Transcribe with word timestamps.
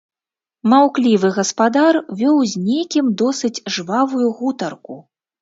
Маўклівы 0.71 1.29
гаспадар 1.35 1.99
вёў 2.21 2.37
з 2.55 2.63
некім 2.71 3.13
досыць 3.25 3.63
жвавую 3.77 4.25
гутарку. 4.43 5.01